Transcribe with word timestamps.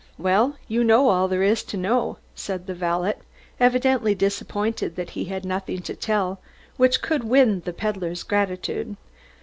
"You 0.67 0.83
know 0.83 1.09
all 1.09 1.27
there 1.27 1.43
is 1.43 1.61
to 1.65 1.77
know," 1.77 2.17
said 2.33 2.65
the 2.65 2.73
valet, 2.73 3.13
evidently 3.59 4.15
disappointed 4.15 4.95
that 4.95 5.11
he 5.11 5.25
had 5.25 5.45
nothing 5.45 5.83
to 5.83 5.95
tell 5.95 6.41
which 6.75 7.03
could 7.03 7.23
win 7.23 7.61
the 7.65 7.71
peddler's 7.73 8.23
gratitude. 8.23 8.97